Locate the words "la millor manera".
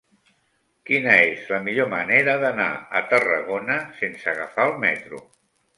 1.55-2.35